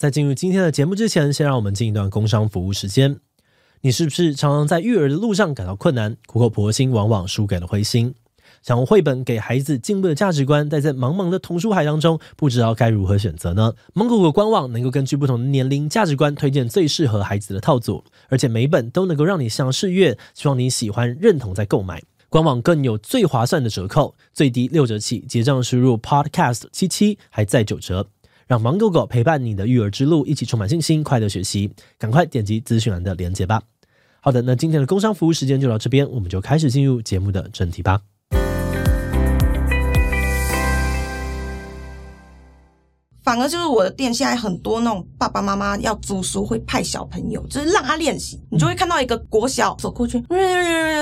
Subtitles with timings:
[0.00, 3.18] 在进入今天的节目之前，先让我们进一段工商服务时间。
[3.82, 8.14] 你是不是常常在育儿的路上感到困难，苦口婆心，往往输给了灰心？
[8.62, 13.74] 想用绘本给孩子进步的价值观，但在茫茫的童书海当中，不知道该如何选择呢？
[13.92, 22.02] 芒果果官网能够根据不同的年龄价值观，推荐最适合孩子的套组，而且每本都能够让你想试阅，希望你喜欢认同再购买。
[22.30, 28.08] 官网更有最划算的折扣，最低六折起，结账输入 podcast 七七还在九折。
[28.50, 31.70] 让芒果果陪伴你的育儿之路，一起充满信心，快乐学习。
[31.96, 33.62] 赶快点击资讯栏的链接吧。
[34.20, 38.00] 好的，那今天的工商服务时间就到这边，我们就开始进入节目的正题吧。
[43.22, 48.40] 反而就是我的店现在很多那种爸爸妈妈要租书会派小朋友，就是让他练习。
[48.50, 50.18] 你就会看到一个国小走过去，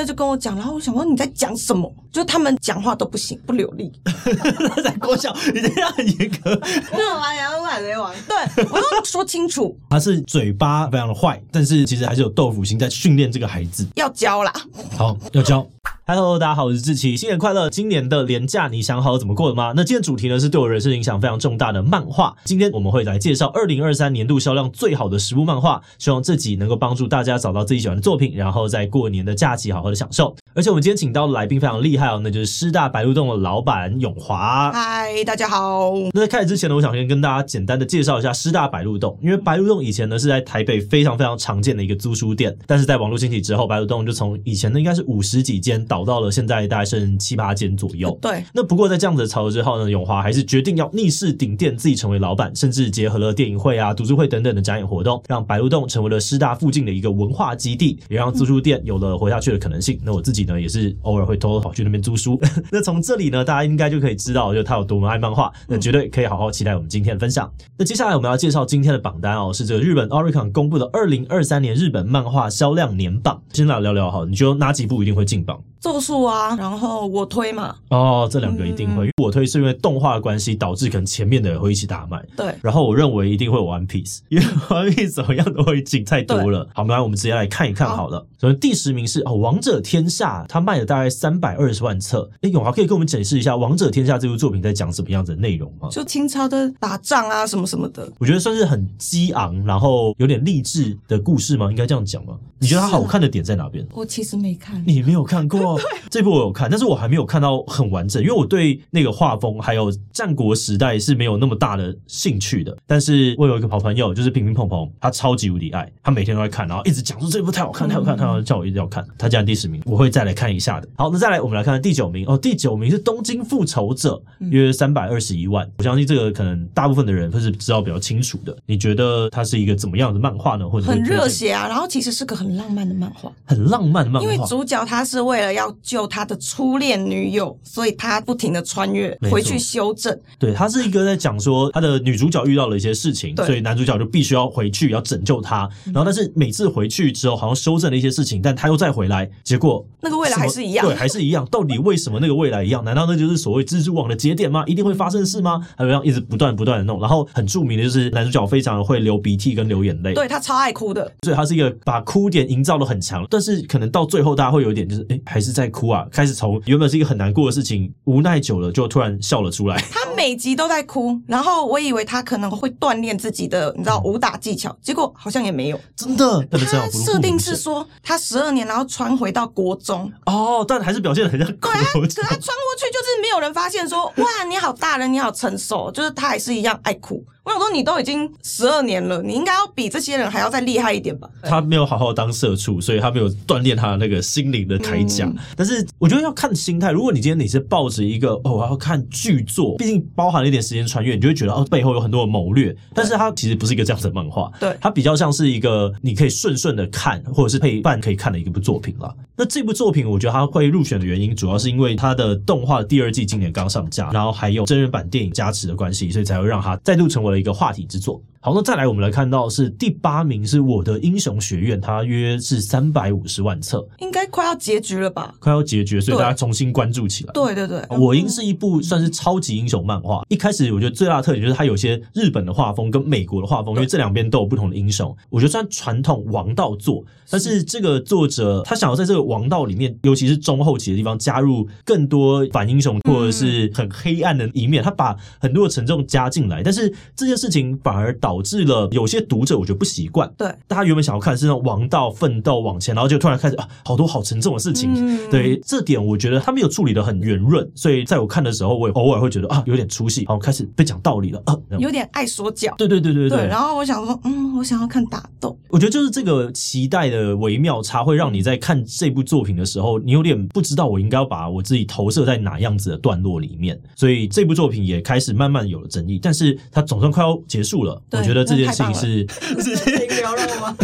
[0.06, 1.92] 就跟我讲，然后我想说你在讲什么？
[2.10, 3.92] 就他们讲话都不行，不流利。
[4.82, 6.58] 在国小， 你这样很严格。
[6.92, 9.78] 那我玩洋海贼王，对，我要说清楚。
[9.90, 13.86] 他是嘴巴非常的坏，但是其实还是有豆腐心在训练这个孩子。
[13.94, 14.52] 要教啦，
[14.96, 15.64] 好，要教。
[16.06, 17.68] Hello，大家好，我是志奇，新年快乐！
[17.68, 19.74] 今年的年假你想好怎么过了吗？
[19.76, 22.36] 那今天主题呢是对我人生影响非常重大的漫画。
[22.44, 30.34] 今天我们会来介绍二零二三年度销量最好的十部漫画，希望这集能够帮助大家找到自己喜欢的作品，然后在过年的假期好好的享受。
[30.54, 34.72] 而且我们今天请到的来宾非常厉害哦，那就是师大白鹿洞的老板永华。
[34.72, 35.92] 嗨，大家好。
[36.14, 46.78] 那在开始之前呢，我想先跟大家简单的介绍一下师大白鹿洞，因为白鹿洞以前呢是在台北非常非常常见的一个租书店，但是在网络兴起之后，白鹿洞就从以前呢应该是五十几间倒到了现在大。
[46.78, 48.16] 概剩七八间左右。
[48.22, 60.00] 对，那不过在这样子的潮流之后呢，永华还是决定要逆势顶店，自己成为老板，甚至结合了电影会啊、读书会等等的展演活动，让白鹿洞成为了师大附近的一个文化基地，也让租书店有了活下去的可能性。
[60.04, 62.40] 那我自己呢，也是偶尔会偷偷跑去那边租书。
[62.70, 65.52] 那从这里呢，大家应该就可以知道，就他有多么爱漫画。
[65.66, 67.50] 那绝对可以好好期待我们今天的分享。
[67.76, 73.42] 那接下来我们要介绍今天的榜单哦，是这个日本 Oricon 公布的二零二三年日本漫画销量年榜。
[73.52, 75.60] 先来聊聊哈，你觉得哪几部一定会进榜？
[75.80, 77.74] 咒术啊，然后我推嘛。
[77.90, 79.04] 哦，这两个一定会。
[79.04, 82.22] 嗯、因为我推是因为动画的关系，导致可能前面的人会一起大卖。
[82.36, 82.54] 对。
[82.62, 86.68] 然后我认为一定会有 One Piece， 因为 One Piece 怎么样都会进，太多了。
[86.74, 88.24] 好，那我们直接来看一看好了。
[88.40, 92.30] 首先第十名是哦，《王者天下》，它卖了大概三百二十万册。
[92.42, 95.88] 哎，永华可以跟我们解释一下《王者天下》这部作品在讲什么样子的内容吗？
[95.90, 98.10] 就清朝的打仗啊，什么什么的。
[98.18, 101.70] 我觉得算是很激昂，然后有点励志的故事吗？
[101.70, 102.36] 应该这样讲吗？
[102.60, 103.86] 你觉得它好看的点在哪边？
[103.92, 104.82] 我其实没看。
[104.84, 105.78] 你没有看过
[106.10, 106.38] 这部我。
[106.38, 112.76] 有看，但是我还没有看到很完整，因为我对那个画风还有战国时代是没有那么大的兴趣的。
[112.86, 119.06] 但是我有一个好朋友，就是平平碰碰，他超级无敌爱，他每天都在看，然后一直讲说这部太好看，太好看，太好看，叫我一定要看。
[119.16, 120.88] 他竟然第十名，我会再来看一下的。
[120.96, 125.68] 好，那再来我们来看第九名哦，第九名是《东京复仇者》，约三百二十一万。
[125.78, 128.56] 我相信这个可能大部分的人会是知道比较清楚的。
[128.66, 130.68] 你觉得它是一个怎么样的漫画呢？
[130.68, 140.18] 或者很热血啊，然后其实是个很浪漫的漫画，很浪漫的漫画，因为主角他是为了要救他的初恋女友，所以他不停的穿越回去修正。
[140.38, 145.68] 对，他是一个在讲说他的女主角遇到了一些事情，所以男主角就必须要回去要拯救她。
[145.86, 151.46] 然后但是每次回去之后，好像修正了一些事情，但他又再回来，结果那个未来还是一样，对，还是一样。
[151.50, 152.84] 到底为什么那个未来一样？
[152.84, 154.64] 难道那就是所谓蜘蛛网的节点吗？
[154.66, 155.66] 一定会发生事吗？
[155.76, 157.00] 还有这样一直不断不断的弄。
[157.00, 163.26] 然后很著名的就是男主角非常会流鼻涕跟流眼泪，对，他超爱哭的，所以他是一个把哭点营造的很强。
[163.30, 166.06] 但是可能到最后大家会有一点就是，哎，还是在哭啊。
[166.10, 169.76] 开始从原本是一个很难过的事情，无奈久了就突然笑了出来。
[169.90, 175.80] 他每集都在哭，然后我以为他可能会锻炼自己的，你知道武打技巧，结果好像也没有。
[175.96, 180.10] 真的，他设定是说他十二年，然后穿回到国中。
[180.26, 181.70] 哦，但还是表现的很像哭。
[181.70, 187.24] 对啊，可他穿过去就是没有人发现说，哇，你好大人，你好成熟，就是他还是一样爱哭。
[187.48, 191.28] 我想说，你都已经十二年了，你应该要比这些人还要再厉害一点吧？
[191.42, 195.24] 他没有好好当社畜，所以他没有锻炼他的那个心灵的铠甲。
[195.24, 196.90] 嗯、但是我觉得要看心态。
[196.92, 202.76] 如果你今天你是抱着一个哦，我要看巨作，毕竟包含了一点时间穿越，你就会觉得哦，背后有很多的谋略。
[202.94, 209.14] 但是它其实不是一个这样子的漫画，对，它比较像是一个你可以顺顺的看，或者是陪伴可以看的一部作品啦。
[209.36, 218.22] 那这部作品，我觉得它会入选的原因，主要是因为它的动画第二季今年刚上架，然后还有真人版电影加持的关系，所以才会让它再度成为了一个话题之作。
[218.40, 225.34] 好，那再来，我们来看到是第八名是我的英雄学院，它约是三百五十万册，应该快要结局了吧？
[225.40, 227.32] 快要结局，所以大家重新关注起来。
[227.32, 230.22] 对对对，我英是一部算是超级英雄漫画。
[230.28, 235.14] 一开始我觉得最大的特点就是它有些日本的画风跟美国的画风，因为这两边都有不同的英雄。
[235.30, 250.30] 我觉得算传统王道作，但是这个作者他想要在这个王道里面，尤其是中后期的地方加入更多反英雄或者是很黑暗的一面，他把很多的沉重加进来，但是这件事情反而导导致了有些读者我觉得不习惯。
[250.36, 254.92] 对，大家原本想要看是那种王道奋斗往前，然后就突然开始啊，好多好沉重的事情。
[254.94, 262.74] 嗯、对，这点我觉得他没有处理的很圆润，所以在我看的时候，我也偶尔会觉得啊，有点出戏，然后开始被讲道理了啊，有点爱说教。
[262.76, 263.38] 对对对对对。
[263.38, 265.58] 对，然后我想说，嗯，我想要看打斗。
[265.70, 276.18] 我觉得就是这个期待的微妙差，会让你在看这部作品的时候，你有点不知道我应该要把我自己投射在哪样子的段落里面，所以这部作品也开始慢慢有了争议。
[276.22, 279.24] 但是它总算快要结束了，我觉得这件事情是
[279.62, 280.76] 直接停了吗？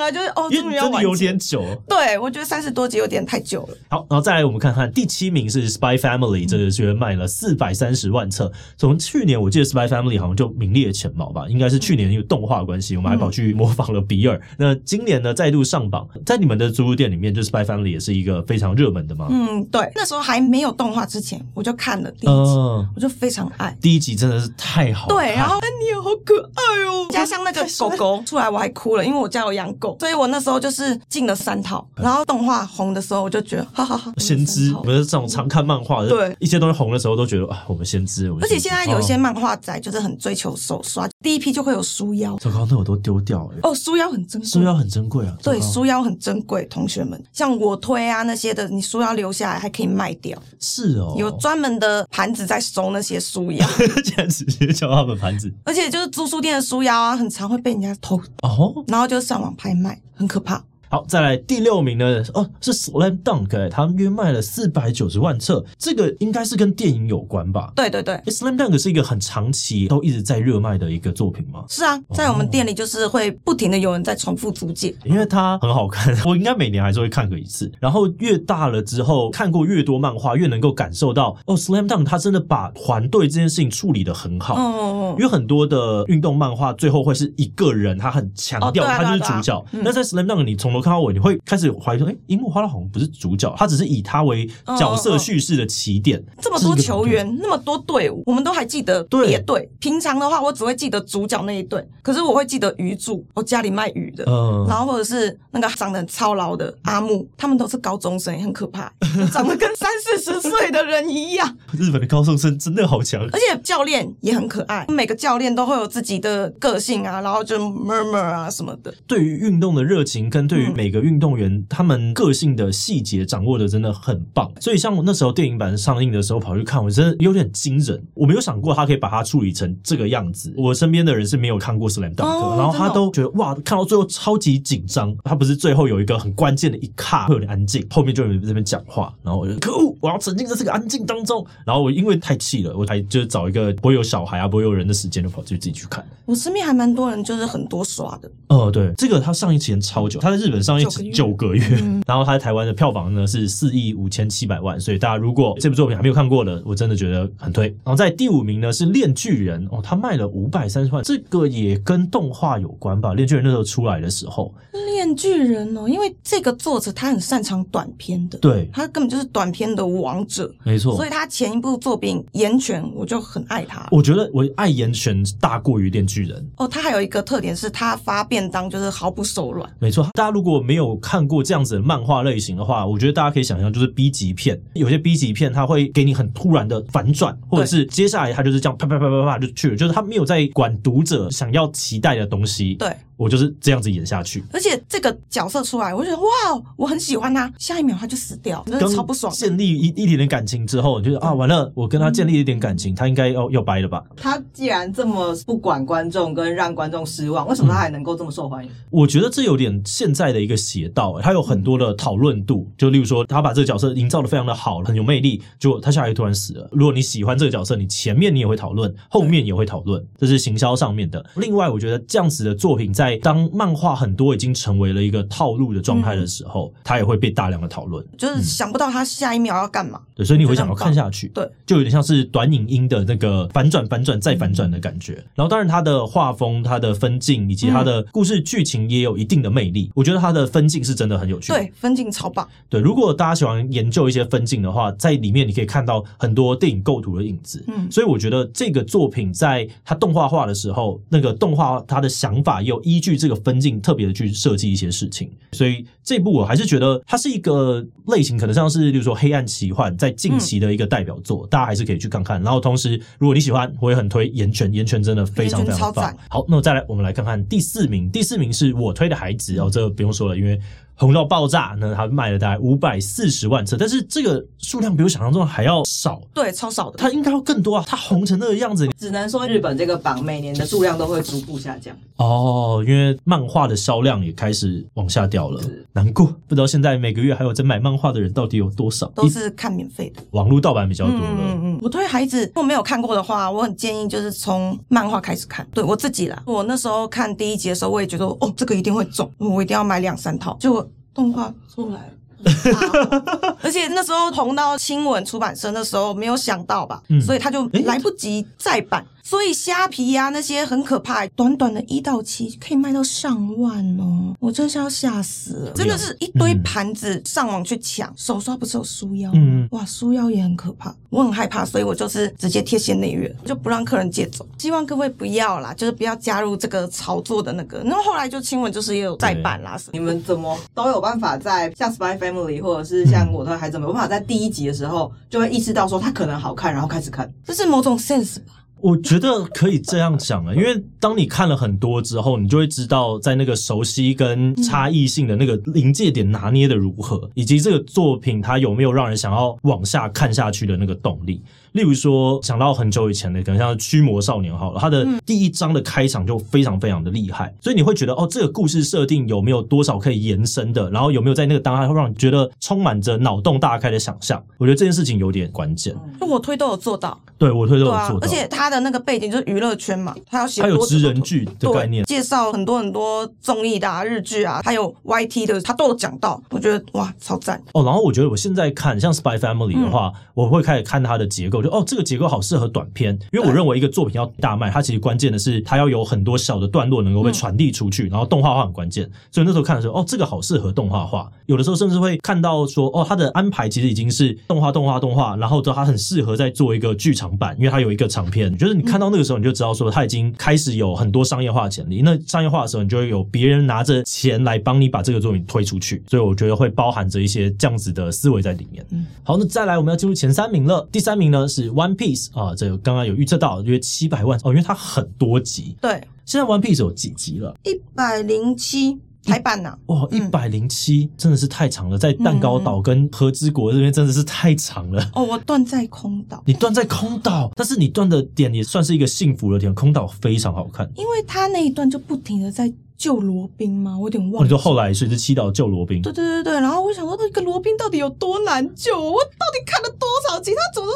[0.00, 1.62] 对啊，就是哦，终于要，真的有点久。
[1.86, 3.76] 对，我觉得三十多集有点太久了。
[3.90, 8.50] 好，然后再来我们看看第七名是《Spy Family》，这个居然卖了四百三十万册。
[8.78, 14.36] 从去年我记得《Spy Family》好像就名列前茅吧，应该是去年因为动画关系，我们还跑去模仿了比尔。
[14.36, 19.26] 嗯、那今年呢，再度上榜，在你们的租书店里面，就《Spy Family》也是一个非常热门的嘛？
[19.30, 23.76] 嗯，对，那时候还没有动画之前，我就看了第一集，嗯、我就非常爱。
[23.80, 31.86] 第一集真的是太好，对，然后安妮也好可爱哦，加上那个狗狗出来，我还哭了，因为我家有养狗，所以我那时候就是进了三套。
[31.96, 34.12] 然后动画红的时候，我就觉得哈哈哈。
[34.18, 38.30] 先知，我们这种常看漫画的，对一些东西红的时候，都觉得啊，我们先知。
[38.40, 42.36] 而且现在有一些漫画仔就是很追求手刷，第一批就会有书腰。
[42.38, 43.54] 糟糕，那我都丢掉了。
[43.62, 45.36] 哦，书腰很珍贵，书腰很珍贵啊。
[45.42, 50.40] 对，书腰很珍贵，同学们，像我推啊那些的，你书腰留下来还可以卖掉。
[50.58, 53.66] 是哦，有专门的盘子在收那些书腰，
[54.04, 55.52] 竟然直接叫他们盘子。
[55.64, 60.69] 而且就是租书店的书腰啊，很常会被人家偷哦，然后就上网拍卖，卖很可怕。
[60.90, 62.20] 好，再来第六名呢？
[62.34, 67.72] 哦，是 Slam Dunk，欸，他约卖了四百九十万册，这个应该是跟电影有关吧？
[67.76, 71.64] 对对对，Slam Dunk 是一个很长期都一直在热卖的一个作品吗？
[71.68, 77.70] 是啊，在我们店里就是会不停的有人在重复租借，因为它很好看， 我应该每年还是会看个一次。
[77.78, 84.56] 然后越大了之后，看过越多漫画，越能够感受到哦，Slam Dunk 他真的把团队这件事情处理的很好。
[84.56, 89.64] 嗯，因为很多的运动漫画最后会是一个人，他很强调他就是主角。
[89.70, 91.60] 那在 Slam Dunk 你从头看到尾，你会开始。
[91.60, 94.48] 是怀疑说，哎，樱木花道好像不是主角，他只是以他为
[94.78, 96.24] 角色叙事的起点。
[96.40, 99.68] 这么多球员，那么多队伍，我们都还记得别队。
[99.78, 108.90] 平常的话，我只会记得主角那一队，可是我会记得鱼柱，我家里卖鱼的，嗯，然后或者是那个长得很操劳的阿木，他们都是高中生，很可怕，
[109.30, 111.54] 长得跟三四十岁的人一样。
[111.78, 118.94] 日本的高中生真的好强，而且教练也很可爱，每个教练都会有自己的个性啊，然后就 murmur 啊什么的。
[119.06, 121.50] 对于运动的热情，跟对于每个运动员。
[121.68, 128.02] 他们个性的细节掌握的真的很棒，所以像我那时候电影版上映的时候跑去看，我真的有点惊人。
[128.14, 130.52] 我没有想过他可以把它处理成这个样子。
[130.56, 132.24] 我身边的人是没有看过《Slam Dunk》，
[132.58, 135.16] 然后他都觉得哇，看到最后超级紧张。
[135.24, 141.44] 他不是最后有一个很关键的一卡会有点安静，后面就有人在这边讲话，然后我就可恶，我要沉浸在这个安静当中。
[141.64, 146.04] 然后我因为太气了，我还就是找一个不会有小孩啊，不会有人的时间，就跑去自己去看。
[146.26, 148.30] 我身边还蛮多人，就是很多刷的。
[148.48, 151.78] 哦，对，这个他上映时间超久，他在日本上映九个月。
[151.82, 157.66] 嗯、 然后他在台湾的票房呢是四亿五千七百万，所以大家如果这部作品还没有看过的，我真的觉得很推。
[157.68, 163.10] 然后在第五名呢是《链锯人》哦，他卖了五百三十万，这个也跟动画有关吧？
[163.14, 164.54] 《链锯人》那时候出来的时候，
[164.86, 170.96] 《链锯人》哦，因为这个作者他很擅长短片的，对，他根本就是短片的王者，没错。
[170.96, 176.66] 所以他前一部作品《岩泉》我就很爱他，我觉得我爱《岩泉》大过于《链锯人》哦。
[176.66, 180.08] 他还有一个特点是他发便当就是毫不手软，没错。
[180.14, 192.76] 大家如果没有看过这样子的漫画类型的话，我觉得大家可以想象，就是 B 级片，有些 B 级片它会给你很突然的反转，或者是接下来它就是这样啪啪啪啪啪就去了，就是它没有在管读者想要期待的东西。
[192.76, 192.88] 对。
[193.20, 197.52] 我就是这样子演下去，而且这个角色出来，我就觉得哇，我很喜欢他。
[197.58, 199.30] 下一秒他就死掉，真的超不爽。
[199.30, 204.02] 建立一一点点感情之后，你就啊，完了，我跟他建立一点感情，他应该要要掰了吧？
[204.16, 208.70] 他既然这么不管观众跟让观众失望，为什么他还能够这么受欢迎？
[208.88, 212.66] 我觉得这有点现在的一个邪道，他有很多的讨论度。
[212.78, 216.66] 就例如说，他把这个角色营造的非常的好，很有魅力，就他下一突然死了。
[216.72, 221.22] 如果你喜欢这个角色，你前面你也会讨论，后面也会讨论，这是行销上面的。
[221.36, 223.90] 另外，我觉得这样子的作品在当漫画。
[224.00, 230.00] 很多已经成为了一个套路的状态的时候，他、嗯、也会被大量的讨论，就是想不到他下一秒要干嘛。
[230.14, 231.28] 对，所以你会想要看下去。
[231.28, 235.14] 对，就有点像是短影音的那个反转、反转再反转的感觉。
[235.14, 239.86] 嗯、然后，当然他的画风、他的分镜以及他的故事剧情也有一定的魅力。
[239.88, 241.52] 嗯、我觉得他的分镜是真的很有趣。
[241.52, 242.48] 对，分镜超棒。
[242.68, 247.64] 对，如果大家喜欢研究一些分镜的话，在里面你可以看到很多电影构图的影子。
[247.66, 255.30] 嗯，所以我觉得这个作品在它动画化的时候，那个动画它的想法又依据这个分镜特别的去设计一些事情。
[255.52, 262.40] 所以这部我还是觉得它是一个类型，可能像是，比如说黑暗奇幻，在近期的一个代表作，大家还是可以去看看。
[262.42, 266.16] 然后同时，如果你喜欢，我也很推《岩泉》，《岩泉》真的非常非常棒。
[266.28, 268.10] 好，那么再来，我们来看看第四名。
[268.10, 270.60] 第四名是我推的孩子，哦，这个不用说了，因为。
[271.00, 276.98] 红到爆炸，那它卖了大概五百四十万册，但是这个数量比我想象中还要少，对，超少的。
[276.98, 277.84] 它应该要更多啊！
[277.86, 285.62] 它红成那个样子，只能说日本这个榜每年的数量都会逐步下降哦，因为漫画的销量也开始往下掉了，
[285.94, 286.26] 难过。
[286.46, 289.06] 不知道现在每个月还有在买漫画的人到底有多少？
[289.14, 291.22] 都是看免费的，网络盗版比较多了。
[291.22, 291.78] 嗯嗯嗯。
[291.80, 295.66] 我推孩子，如果没有看过的话，我很建议就是从漫画开始看。
[295.72, 300.86] 对我自己啦，我那时候看第一集的时候，我也觉得哦，这个一定会中，我一定要买两三套，就。
[301.14, 302.12] 动画出来了。
[303.62, 309.04] 而且那时候红到亲吻出版社，那时候没有想到吧，嗯、所以他就来不及再版。
[309.30, 318.10] 所以虾皮呀、啊、那些很可怕，短短的一到七可以卖到上万哦，我真是要吓死了，真的是一堆盘子上网去抢。
[318.10, 319.38] 嗯、手刷不是有书腰吗？
[319.40, 324.44] 嗯、哇，书腰也很可怕，我很害怕，所以我就是直接贴现内月，就不让客人借走。
[324.58, 327.80] 希望各位不要啦，就是不要加入这个炒作的那个。
[327.84, 338.54] 那后后来就亲吻就是也有再版啦，你们怎么都有办法在像 Spy Family 或者是像我的孩子们，有办法在第一集的时候就会意识到说它可能好看，然后开始看，这是某种 sense 吧。
[338.82, 351.42] 我觉得可以这样讲啊，因为当你看了很多之后，你就会知道在那个熟悉跟差异性的那个临界点拿捏的如何，以及这个作品它有没有让人想要往下看下去的那个动力。
[351.72, 364.42] 例如说，想到很久以前的，可能像《驱魔少年》好了，它的第一章的开场就非常非常的厉害，所以你会觉得哦，这个故事设定有没有多少可以延伸的，然后有没有在那个当下会让你觉得充满着脑洞大开的想象？
[364.58, 365.94] 我觉得这件事情有点关键。
[366.20, 377.84] 就我推都有做到，对我推都有做到，而且他的那个背景就是娱乐圈嘛，他要写他有职人剧的概念，介绍很多很多综艺的啊、日剧啊，还有 YT 的，他都有讲到，我觉得哇，超赞哦。
[377.84, 382.40] 然后我觉得我现在看像《Spy Family》的话，嗯、我会开始看它的结构，就哦，这个结构好。
[382.50, 389.08] 适合短片，因为我认为一个作品要大卖，它其实关键的是它要有很多小的段落能够被传递出去，然后动画化很关键。
[389.30, 391.30] 所以那时候看的时候，哦，这个好适合动画化。
[391.46, 398.56] 有的时候甚至会看到说，哦，它的安排其实已经是动画、动画、动画，然后之后它很适合再做一个剧场版，因为它有一个长片。
[398.58, 402.00] 就是你看到那个时候，你就知道说它已经开始有很多商业化潜力。
[402.02, 406.02] 那商业化的时候，你就会有别人拿着钱来帮你把这个作品推出去。
[406.08, 408.84] 所以我觉得会包含着一些这样子的思维在里面。
[409.22, 410.88] 好，那再来我们要进入前三名了。
[410.90, 415.76] 第三名呢是 One Piece 啊，这个刚刚有预测到约七百万哦，因为它很多集。
[415.82, 415.90] 对，
[416.24, 417.54] 现在 One Piece 有几集了？
[417.64, 419.76] 一百零七台版呢？
[419.86, 425.10] 哇，一百零七真的是太长了，在蛋糕岛跟和之国这边真的是太长了。
[425.14, 429.74] 哦，我断在空岛， 你断在空岛，但是你断的点也算是一个幸福的点。
[429.74, 432.72] 空岛非常好看，因为他那一段就不停的在。
[433.00, 433.96] 救罗宾吗？
[433.98, 434.42] 我有点忘了。
[434.42, 436.02] 你说后来随着祈祷救罗宾？
[436.02, 438.94] 对对对对，然后我想说，那个罗宾到底有多难救？
[438.94, 440.50] 我到底看了多少集？
[440.50, 440.89] 他怎么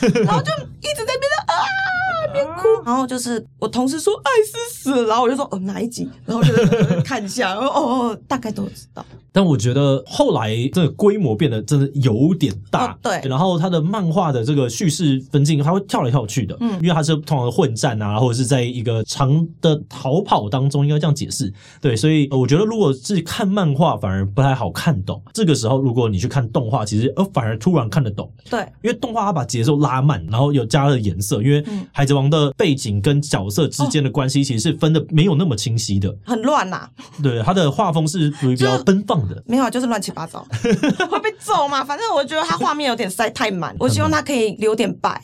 [0.24, 1.54] 然后就一直在边上啊
[2.32, 2.82] 边哭。
[2.84, 6.08] 然后就是我同事说爱是死了，然后我就说哦哪一集？
[6.26, 6.52] 然后就
[7.02, 9.04] 看一下，哦哦大概都知道。
[9.34, 13.28] 但我觉得后来这个规模变得真的有点大，哦、对。
[13.28, 20.84] 然后他的漫画的这个叙事分镜，他会跳来跳去的，嗯，因为他是通常的混战啊，或者是在一个长的逃跑当中。
[20.84, 21.50] 应该这样解释，
[21.80, 36.86] 对，所以我觉得如果是看漫画反而不太好看懂，这个时候如果你去看动画，其实呃反而突然看得懂，对，因为动画它把节奏拉慢，然后又加了颜色，因为海贼王的背景跟角色之间的关系其实是分的没有那么清晰的，很乱呐，
[37.22, 40.46] 对，它的画风是属于比较奔放的，没有，就是乱七八糟，
[41.10, 45.20] 会被揍嘛，反正我觉得他画面有点塞太满，我希望他可以留点白。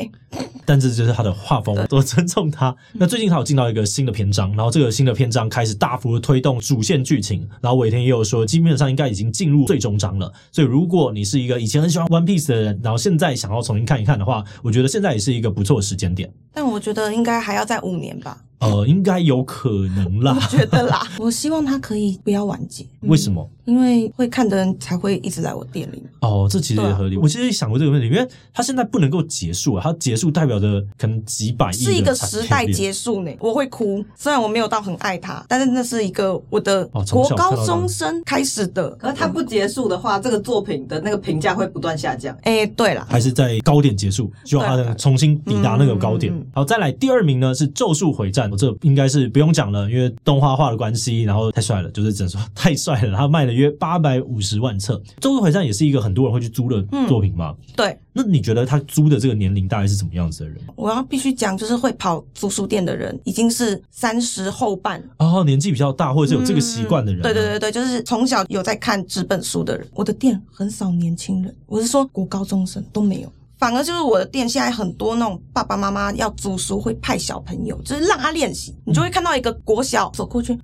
[0.64, 2.75] 但这就是他的画风，我尊重他。
[2.92, 7.49] 那最近他有进到一个新的篇章，然后这个新的篇章开始大幅的推动主线剧情。
[7.61, 10.33] 然后尾田也有说，基本上应该已经进入最终章了。
[10.52, 16.33] 所以如果你是一个以前很喜欢 One Piece 的人，然后现在想要重新看一看的话，我觉得现在也是一个不错的时间点。
[16.52, 18.38] 但我觉得应该还要再五年吧。
[18.61, 20.37] 呃，应该有可能啦。
[20.38, 22.87] 我觉得啦， 我希望他可以不要完结。
[23.00, 23.50] 为什么？
[23.71, 26.03] 因为会看的人才会一直来我店里。
[26.21, 27.17] 哦，这其实也合理。
[27.17, 33.31] 啊、我其实想过这个问题，因为他现在不能够结束啊，他结束代表着可能几百亿是一个时代结束呢。
[33.39, 38.91] 我会哭，虽然我没有到很爱他，但是那是一个我的国高中生开始的。
[38.97, 42.37] 可是他不结束的话，这个作品的那个评价会不断下降。
[42.43, 46.35] 哎，对了，还是在高点结束，希望他能重新抵达那个高点。
[46.53, 53.17] 好，再来第二名呢是《咒术回战》，这应该是不用讲了，因为动画化的关系，然后太帅了，就是只能说太帅了。
[53.17, 53.71] 他卖了约。
[53.71, 54.97] 约八百五十万册。
[55.21, 57.55] 《周游回战》也是一个很多人会去租的作品嘛？
[57.59, 57.99] 嗯、对。
[58.14, 60.59] 那你觉得他租的这个年龄大概是什么样子的人？
[60.76, 67.25] 我要必须讲，就是会跑租书店的人，已经是三十后半，哦，年纪比较大，或者是有这个习惯的人、啊嗯。
[67.25, 69.87] 对对对对，就是从小有在看纸本书的人。
[69.93, 73.31] 我的店很少年轻人，我是说国高中生都没有。
[73.61, 78.75] 反而就是我的店现在很多那种爸爸妈妈要租书会派小朋友，就是让他练习。
[78.87, 80.59] 你就会看到一个国小走过去，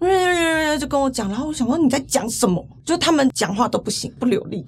[0.81, 2.67] 就跟我讲，然后我想说你在讲什么？
[2.87, 4.65] 就他们讲话都不行，不流利。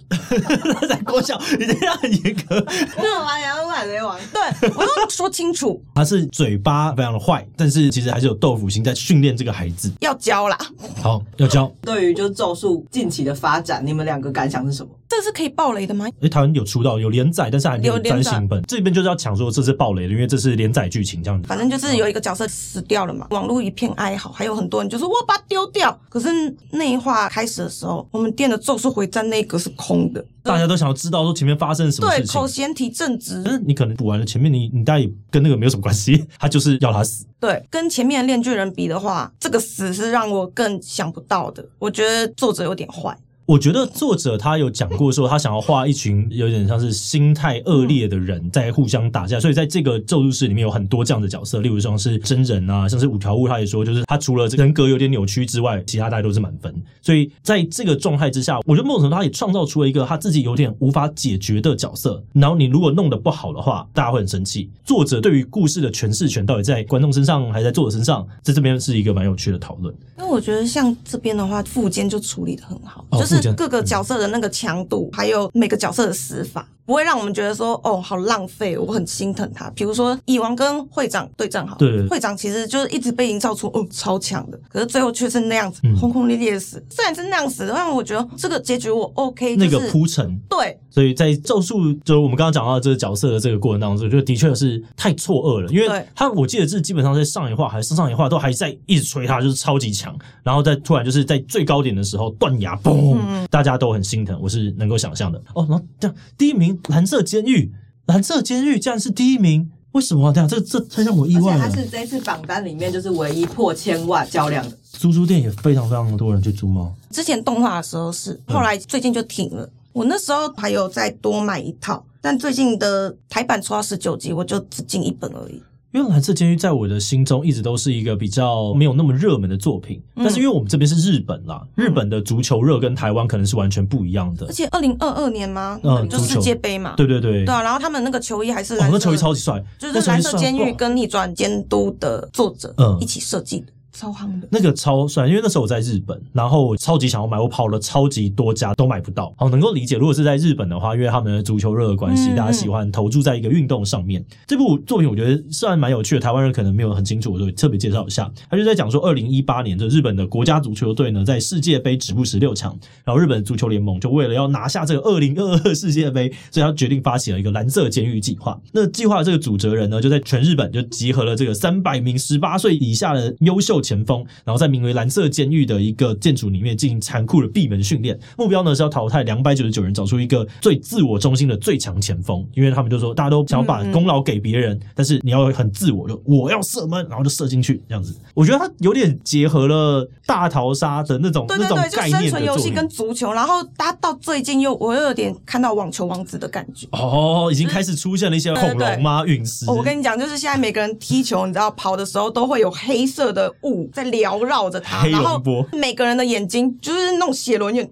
[0.88, 2.62] 在国小，你这样很严格。
[2.97, 5.80] 那我玩洋海贼王，对我要说清楚。
[5.94, 9.90] 他是嘴巴非常的坏，但是其实还是有豆腐心在训练这个孩子。
[10.00, 10.58] 要教啦，
[11.00, 11.73] 好，要教。
[11.80, 14.90] 对于就是咒术近期的发展，你们两个感想是什么？
[15.08, 16.06] 这是可以爆雷的吗？
[16.20, 18.62] 诶，台湾有出道有连载，但是还没有单行本。
[18.62, 21.48] 这边就是要抢说这是暴雷的，因为这是连载剧情这样子。
[21.48, 25.98] 反正就是有一个角色死掉了嘛，网络一片哀嚎，还有很多人就说我把它丢掉。
[26.08, 26.28] 可是
[26.70, 32.26] 那一话开始的时候，我们店的咒术回战那一格是空的，大家都想要知道说前面发生什么事情。
[32.26, 33.42] 对，口嫌体正直。
[33.44, 37.25] 但是你可能补完了前面你，你你大概跟那个没有什么关系， 他就是要他死。
[37.40, 41.64] 对，跟前面的链锯人比的话，这个死是让我更想不到的。
[41.78, 43.16] 我觉得作者有点坏。
[43.48, 56.74] 我觉得作者他有讲过说，他想要画一群有点像是心态恶劣的人在互相打架，所以在这个咒术师里面有很多这样的角色，例如像是真人啊，像是五条悟，他也说就是他除了人格有点扭曲之外，其他大家都是满分。
[57.00, 62.22] 所以在这个状态之下，我觉得某种程度他也创造出了一个他自己有点无法解决的角色。
[62.34, 64.70] 然后你如果弄得不好的话，大家会很生气。
[64.84, 69.94] 作者对于故事的诠释权到底在观众身上还是在作者身上，在这边是一个蛮有趣的讨论。
[70.18, 73.38] 因为我觉得像这边的话，富坚就处理的很好，就是。
[73.57, 76.66] 各个角色的那个强度，还有每个角色的死法。
[76.85, 79.68] 不会让我们觉得说哦，好浪费，我很心疼他。
[79.76, 86.83] 比如说蚁王跟会长对战好，对，会长其实就是一直被营造出哦超强的，可是最后却是那样子轰轰烈烈的死。
[86.88, 90.80] 虽然是那样死，但我觉得这个结局我 OK，那个铺陈对。
[90.90, 105.66] 所以在咒术，就是我们刚刚讲到这个角色的这个过程当中，我觉得的确是太错愕了，因为他我记得是基本上在上一话还是上上一话都还在一直吹他就是超级强，然后再突然就是在最高点的时候断崖嘣，嗯、大家都很心疼，我是能够想象的哦。
[105.68, 107.70] 然后这样第一名蓝色监狱。
[108.06, 110.32] 蓝色监狱竟然是第一名，为什么？
[110.32, 111.64] 这样这这太让我意外了。
[111.64, 114.74] 而且它是这次榜单里面就是唯一破千万销量的。
[114.83, 116.94] 租书店也非常非常多人去租吗？
[117.11, 119.62] 之前动画的时候是，后来最近就停了。
[119.62, 125.62] 嗯、我那时候还有再多买一套，但最近的台版出到十九集，我就只进一本而已。
[125.92, 134.46] 因为蓝色监狱在我的心中一直都是一个比较没有那么热门的作品，嗯、但是因为我们这边是日本啦，嗯、日本的足球热跟台湾可能是完全不一样的。
[134.46, 135.81] 而且二零二二年吗？
[135.83, 136.94] 嗯，就世界杯嘛。
[136.96, 137.44] 对对对。
[137.46, 143.66] 对啊，然后他们那个球衣还是蓝色，哦，那球衣超级帅，就是蓝色监狱跟逆转监督的作者一起设计的。
[143.98, 149.34] 超夯的那个超帅，因为那时候我在日本，然后我超级想要买，我跑了超级多家都买不到。
[149.37, 154.24] 好，能够理解，如果是在日本的话，因为他们的足球热的关系，嗯、大家喜欢投注在一个运动上面。
[154.46, 158.30] 这部作品我觉得虽然蛮有趣的，台湾人可能没有很清楚，我就特别介绍一下。
[158.48, 168.56] 他就在讲说，二零一八年的日本的国家足球队呢，在世界杯止步十六强，然后日本足球联盟就为了要拿下这个二零二二世界杯，所以他决定发起了一个蓝色监狱计划。
[168.70, 182.46] 那计划的这个主责人呢，就在全日本就集合了这个三百名十八岁以下的优秀前锋，然后在名为蓝色监狱的一个建筑里面进行残酷的闭门训练，目标呢是要淘汰两百九十九人，找出一个最自我中心的最强前锋。
[182.55, 188.14] 因为他们就说，大家都想要把功劳给别人，嗯嗯，但是你要很自我，就我要射门，然后就射进去这样子。
[188.35, 199.24] 我觉得他有点结合了大逃杀的那种对对对，那种概念，就生存游戏跟足球，然后他到最近又我又有点看到网球王子的感觉哦，已经开始出现了一些恐龙吗？
[199.24, 199.70] 陨石？
[199.70, 205.07] 我跟你讲，就是现在每个人踢球，你知道跑的时候都会有黑色的雾在缭绕着他。
[205.07, 205.40] 然后
[205.72, 207.88] 每个人的眼睛就是那种血轮眼。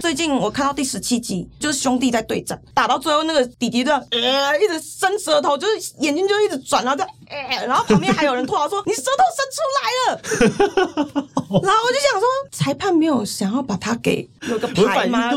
[0.00, 11.22] 最近我看到第十七集，就是兄弟在对战，打到最后那个弟弟的呃一直伸舌头，就是眼睛就一直转，然后在呃，然后旁边还有人 吐槽说：“你舌头伸出来了。
[11.62, 15.30] ”然后我就想说，裁判没有想要把他给有个牌吗？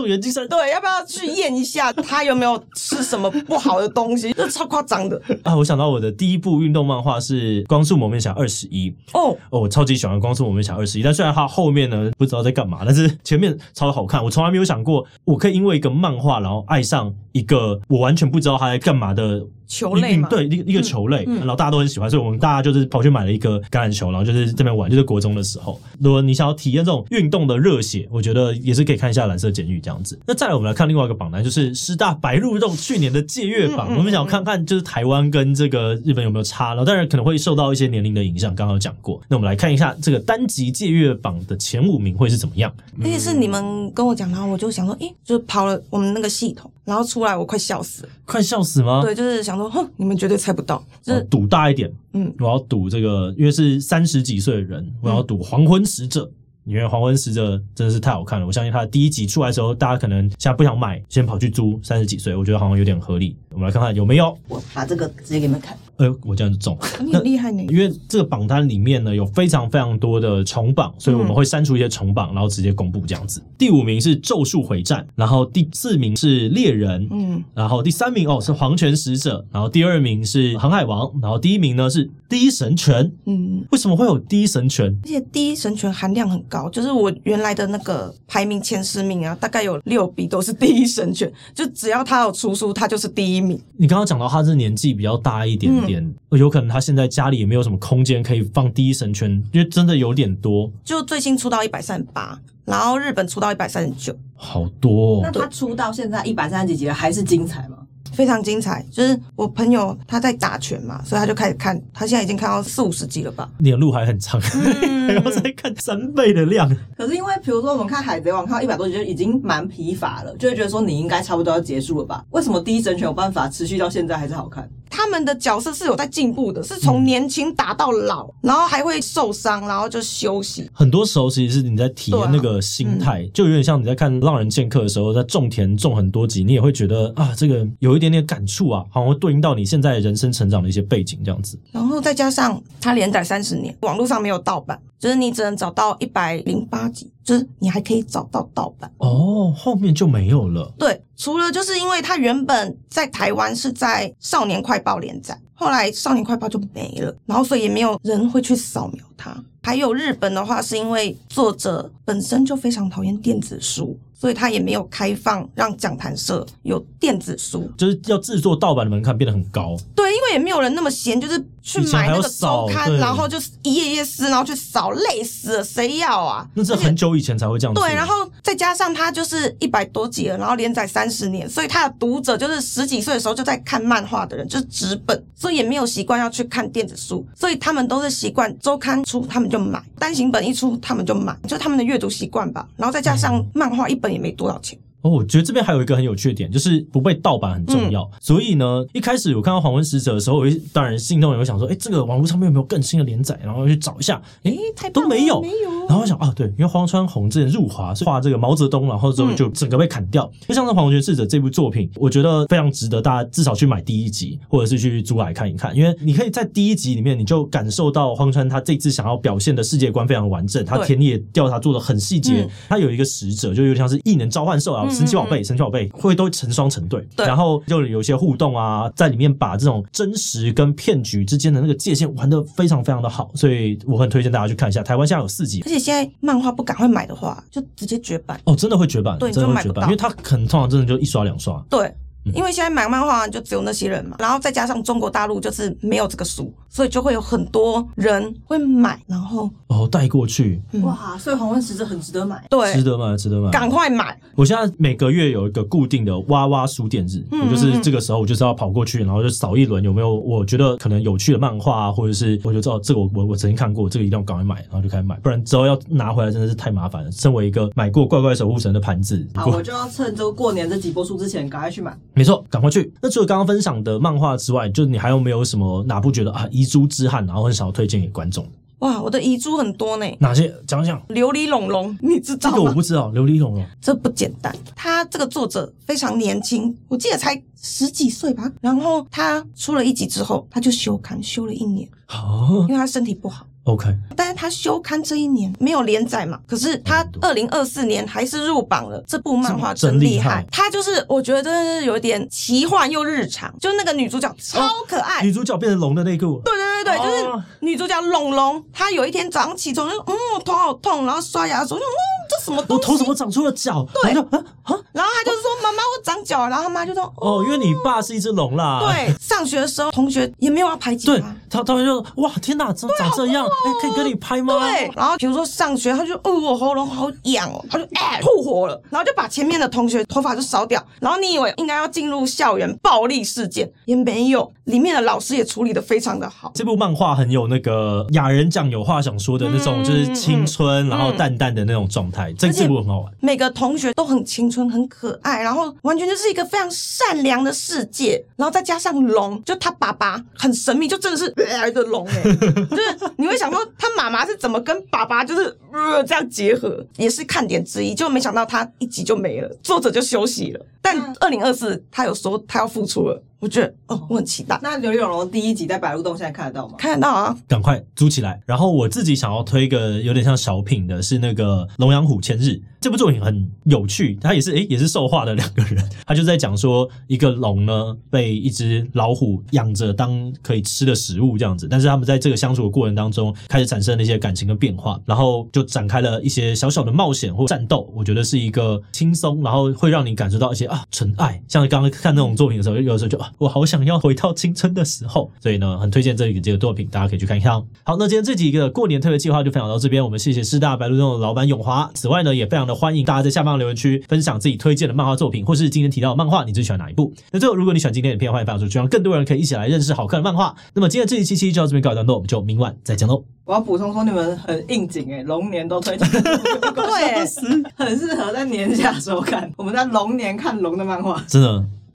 [0.47, 4.31] 对，要不要去验一下他有没有吃什么不好的东西？
[4.37, 5.55] 这超夸张的啊！
[5.55, 14.23] 我想到我的第一部运动漫画是《光速蒙面侠二十一》哦哦，我超级喜欢《光速蒙面侠二十一》，但虽然他后面呢不知道在干嘛，但是前面超好看。
[14.23, 19.45] 我从来没有想过我可以因为一个漫画然后爱上一个我完全不知道他在干嘛的。
[19.67, 25.81] 球类嘛，对，一个一个球类，嗯嗯、然后大家都很喜欢，所以我们大家就是跑去买了一个橄榄球，然后就是这边玩，就是国中的时候。
[25.99, 30.19] 如果你想要体验这种运动的热血，我觉得也是可以看一下蓝色监狱这样子。
[30.27, 33.87] 那再来，我们来看另外一个榜单，就是师大白鹿洞去年的借阅榜。
[33.89, 39.19] 嗯嗯嗯、我们想看看，就是台湾跟这个日本有没有差，然后当然可能会受到一些年龄的影响，刚刚有讲过。
[39.27, 42.71] 那我们来看一下这个单集借阅榜的前五名会是怎么样？
[43.01, 49.01] 而且是你们跟我讲，然后我就想说，诶，就是跑了我们那个系统，然后出来，我快笑死了，快笑死吗？
[49.01, 50.35] 对，就是想说，哼，你们绝对。
[50.45, 51.91] 猜不到，就是赌大一点。
[52.13, 56.23] 嗯，我要赌这个，因为是三十几岁的人，我要赌《黄昏使者》。
[56.65, 61.79] 因为《黄昏使者》真的是太好看了，我相信他的第一集出来的时候，大家可能现在不想买，先跑去租。
[61.81, 63.35] 三十几岁，我觉得好像有点合理。
[63.51, 64.37] 我们来看看有没有。
[64.47, 65.75] 我把这个直接给你们看。
[65.97, 67.63] 哎呦，我这样就中， 你很厉害呢。
[67.69, 73.41] 因为这个榜单里面呢，有非常非常多的重榜，所以我们会删除一些重榜，然后直接公布这样子。
[73.57, 83.05] 第五名是《咒术回战》，然后第四名是《猎人》，嗯，然后第三名哦是《黄泉使者》，然后第二名是《航海王》，然后第一名呢是《第一神拳》。
[83.25, 84.91] 嗯，为什么会有《第一神拳》？
[85.03, 93.59] 而且《第一神拳》含量很高，就是我原来的那个排名前十名啊，大概有六笔都是《第一神拳》，就只要他有出书，他就是第一名。
[93.77, 100.71] 你刚刚讲到他是年纪比较大一点点，嗯、有可能他现在家里也没有什么空间可以放《第一神拳》，因为真的有点多。
[100.83, 105.21] 就最新出到一百三十八，然后日本出到一百三十九，好多、哦。
[105.23, 107.77] 那他出到现在一百三十几集了，还是精彩吗？
[108.13, 113.49] 非常精彩，就是我朋友他在打拳嘛，所以他就开始看，他现在已经看到四五十集了吧？
[113.57, 116.69] 你的路还很长，嗯、 还要再看三倍的量。
[116.97, 122.23] 可是因为比如说我们看海贼王，看到一百多集就已经蛮疲乏了，就会觉得说你应该差不多要结束了吧？
[122.29, 124.69] 为什么第一神拳有办法持续到现在还是好看？
[124.95, 130.69] 他们的角色是有在进步的，是从年轻打到老，嗯、然后还会受伤，然后就休息。
[130.71, 141.59] 很多时候其实是你在体验那个心态，啊嗯、就有点像你在看《浪人剑客》的时候，在种田种很多集，你也会觉得啊，这个有一点点感触啊，好像会对应到你现在人生成长的一些背景这样子。
[141.73, 144.79] 然后再加上它连载三十年，网络上没有盗版。
[144.97, 150.71] 就是你只能找到一百零八集，就是你还可以找到盗版哦，后面就没有了。
[150.79, 159.35] 对，除了就是因为它原本在台湾是在少年快报连载，后来少年快报就没了，然后所以也没有人会去扫描它。
[159.63, 163.99] 还有日本的话，是因为作者本身就非常讨厌电子书。
[164.17, 169.75] 所以他也没有开放让讲谈社有电子书，就是要制作盗版的门槛变得很高。
[169.93, 176.47] 对，因为也没有人那么闲，就是去买那个周刊，然后就是一页页撕，然后去扫，累死了，谁要啊？
[176.53, 177.81] 那是很久以前才会这样子。
[177.81, 192.67] 对，然后再加上他就是一百多集了，然后连载三十年，所以他的读者就是十几岁的时候就在看漫画的人，就是纸本，所以也没有习惯要去看电子书，所以他们都是习惯周刊出他们就买，单行本一出他们就买，就他们的阅读习惯吧。
[192.77, 194.77] 然后再加上漫画一本也没多少钱。
[195.05, 198.01] 哦，我觉得这边还有一个很有趣的点，就是不被盗版很重要。
[198.01, 203.39] 嗯、所以呢，一开始我看到《黄昏使者》的时候，我当然心中也会想说，哎，这个网络上面有没有更新的连载？
[203.43, 204.51] 然后去找一下，哎，
[204.91, 205.69] 都没有，没有。
[205.87, 210.25] 然后我想啊，对，因为荒川弘之前入华是画这个毛泽东，然后之后就整个被砍掉。
[210.47, 225.89] 就、嗯、像是《黄昏使者》这部作品，我觉得非常值得大家至少去买第一集，或者是去租来看一看，因为你可以在第一集里面，你就感受到荒川他这次想要表现的世界观非常完整，他田野调查做的很细节，嗯、他有一个使者，就有点像是异能召唤兽啊，神奇宝贝，神奇宝贝。
[225.89, 234.81] 会都成双成对，对，然后就有些互动啊，在里面把这种真实跟骗局之间的那个界限玩得非常非常的好，所以我很推荐大家去看一下。
[234.81, 241.93] 台湾现在有四集，而且现在漫画不赶快买的话，就直接绝版哦，真的会绝版，对，真的会绝版，因为它可能通常真的就一刷两刷，对。
[242.33, 254.17] 因为现在买漫画就只有那些人嘛，然后再加上中国大陆就是没有这个书，所以就会有很多人会买，然后哦带过去，嗯、哇，所以黄昏使者很值得买，对，值得买，值得买，赶快买！
[254.35, 267.11] 我现在每个月有一个固定的哇哇书店日，嗯嗯嗯，我就是这个时候我就是要跑过去，然后就扫一轮有没有我觉得可能有趣的漫画啊，或者是我就知道这个我我我曾经看过，这个一定要赶快买，然后就开始买，不然之后要拿回来真的是太麻烦了。
[267.11, 272.91] 身为一个买过怪怪守护神的盘子，好，我就要趁这个过年这几波书之前赶快去买，没错，赶快去。
[273.01, 278.47] 那除了刚刚分享的漫画之外，就你还有没有什么哪部觉得啊遗珠之憾，然后很想要推荐给观众？
[278.79, 280.05] 哇，我的遗珠很多呢。
[280.19, 280.53] 哪些？
[280.67, 281.01] 讲讲。
[281.07, 282.55] 琉璃龙龙，你知道吗？
[282.55, 283.09] 这个我不知道。
[283.11, 284.55] 琉璃龙龙，这不简单。
[284.75, 288.51] 他这个作者非常年轻，我记得才十几岁吧。
[288.61, 291.87] 然后他出了一集之后，他就休刊，休了一年。
[292.09, 293.45] 哦，因为他身体不好。
[293.65, 299.03] OK，但是他休刊这一年没有连载嘛，可是他二零二四年还是入榜了。
[299.07, 310.13] 这部漫画真厉害，他就是我觉得是有点奇幻又日常，就那个女主角超可爱，女主角变成龙的那个，对对对对，就是女主角龙龙，她有一天早上起床就嗯
[310.45, 312.15] 头好痛，然后刷牙的时候就嗯。
[312.27, 312.81] 这什么东西？
[312.81, 313.85] 我头怎么长出了脚？
[314.01, 318.79] 对然后就啊啊然后他就说妈妈我长脚了，然后他妈就说哦，因为你爸是一只龙啦。
[318.79, 321.35] 对，上学的时候同学也没有要排挤对他。
[321.51, 324.59] 他，他们就哇天哪，长长这样，哎，可以跟你拍吗？
[324.59, 330.83] 对，然后比如说上学，他就哦，我喉咙好痒哦，他就哎吐火了，然后就把前面的同学头发就烧掉。
[330.99, 336.51] 然后你以为应该要进入校园暴力事件，也没有，里面的老师也处理的非常的好。
[336.53, 342.33] 这部漫画很有那个雅人讲有话想说的那种，就是青春，然后淡淡的那种状态。
[342.33, 348.23] 这这部很好玩，每个同学都很青春、很可爱，然后完全就是一个非常善良的世界。
[348.35, 352.23] 然后再加上龙，就他爸爸很神秘，就真的是来的龙哎，
[352.69, 357.93] 就是你会想说他妈妈是怎么跟爸爸就是呃这样结合，也是看点之一。
[357.93, 360.65] 就没想到他一集就没了，作者就休息了。
[360.81, 363.21] 但二零二四他有说他要复出了。
[363.39, 364.59] 我觉得哦，我很期待。
[364.63, 366.75] 那《刘永龙》第一集在白鹿洞现在看得到吗？
[366.77, 368.41] 看得到啊，赶快租起来。
[368.45, 372.49] 然后我自己想要推一个有点像小品的，是那个《龙阳虎千日》。
[372.81, 375.83] 这部作品很有趣，它也是诶，也是兽化的两个人。
[376.05, 387.91] 他就在讲说，一个龙呢被一只老虎养着当可以吃的食物这样子，但是他们在这个相处的过程当中，开始产生了一些感情的变化，然后就展开了一些小小的冒险或战斗。
[387.95, 391.41] 我觉得是一个轻松，然后会让你感受到一些啊纯爱。
[391.47, 395.31] 像刚刚看那种作品的时候，有的时候就啊，我好想要回到青春的时候。
[395.39, 397.65] 所以呢，很推荐这个这个作品，大家可以去看一看哦。
[397.83, 401.89] 好，那今天这几个过年特别计划就分享到这边，我们谢谢师大白鹿洞的老板永华。
[401.93, 402.75] 此外呢，也非常的。
[402.75, 407.11] 欢迎大家在下方留言区分享自己推荐的漫画作品，或是今天提到的漫画，你最喜欢哪一部？
[407.31, 410.53] 那最后，如果你喜欢今天的影片，欢迎分享出去，让更多人可以一起来认识好看的漫画。
[410.73, 413.23] 那么今天这一期期就到这边告一段落，我们就明晚再见喽。
[413.45, 419.49] 我要补充说，你们很应景诶，龙年都推荐，对，很适合在年假时候看。
[419.55, 421.63] 我们在龙年看龙的漫画，真的。